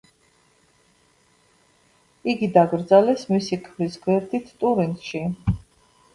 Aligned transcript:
იგი 2.33 2.49
დაკრძალეს 2.57 3.27
მისი 3.35 3.61
ქმრის 3.69 4.01
გვერდით 4.09 4.51
ტურინში. 4.65 5.25